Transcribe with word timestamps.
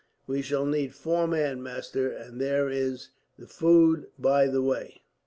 "We 0.25 0.41
shall 0.41 0.65
need 0.65 0.95
four 0.95 1.27
men, 1.27 1.61
master, 1.61 2.09
and 2.09 2.41
there 2.41 2.71
is 2.71 3.09
the 3.37 3.45
food 3.45 4.07
by 4.17 4.47
the 4.47 4.63
way." 4.63 5.03